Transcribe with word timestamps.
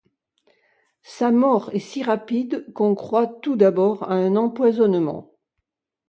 Sa 1.03 1.29
mort 1.29 1.69
est 1.75 1.79
si 1.79 2.01
rapide 2.01 2.65
qu’on 2.73 2.95
croit 2.95 3.27
tout 3.27 3.55
d’abord 3.55 4.09
à 4.09 4.13
un 4.15 4.35
empoisonnement. 4.35 5.31